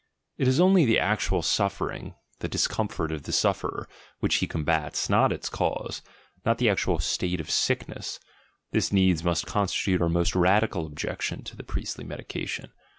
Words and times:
* 0.21 0.37
It 0.39 0.47
is 0.47 0.59
only 0.59 0.83
the 0.83 0.97
actual 0.97 1.43
suffering, 1.43 2.15
the 2.39 2.47
discomfort 2.47 3.11
of 3.11 3.21
the 3.21 3.31
sufferer, 3.31 3.87
which 4.19 4.37
he 4.37 4.47
combats, 4.47 5.11
not 5.11 5.31
its 5.31 5.47
cause, 5.47 6.01
not 6.43 6.57
the 6.57 6.69
actual 6.71 6.97
state 6.97 7.39
of 7.39 7.51
sick 7.51 7.87
ness— 7.87 8.19
this 8.71 8.91
needs 8.91 9.23
must 9.23 9.45
constitute 9.45 10.01
our 10.01 10.09
most 10.09 10.35
radical 10.35 10.87
objec 10.87 11.21
tion 11.21 11.43
to 11.43 11.63
priestly 11.63 12.03
medication. 12.03 12.71